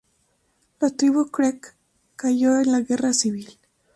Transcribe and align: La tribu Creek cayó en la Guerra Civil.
La 0.79 0.89
tribu 0.89 1.29
Creek 1.29 1.75
cayó 2.15 2.57
en 2.59 2.71
la 2.71 2.79
Guerra 2.81 3.13
Civil. 3.13 3.59